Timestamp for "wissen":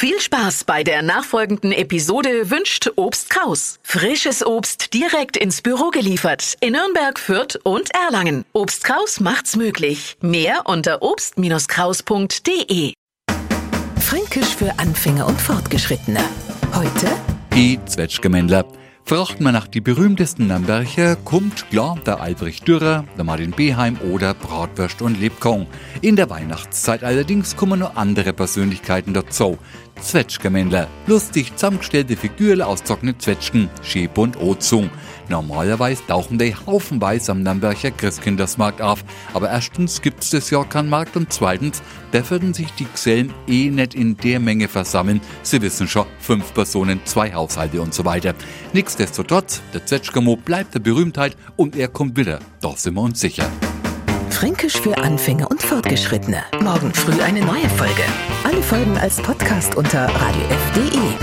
45.60-45.88